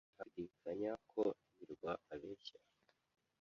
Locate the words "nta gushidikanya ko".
0.15-1.21